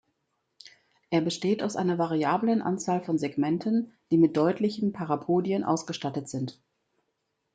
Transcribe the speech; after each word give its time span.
Er 1.11 1.21
besteht 1.21 1.61
aus 1.61 1.75
einer 1.75 1.99
variablen 1.99 2.63
Anzahl 2.63 3.03
von 3.03 3.19
Segmenten, 3.19 3.93
die 4.09 4.17
mit 4.17 4.35
deutlichen 4.35 4.93
Parapodien 4.93 5.63
ausgestattet 5.63 6.27
sind. 6.27 6.59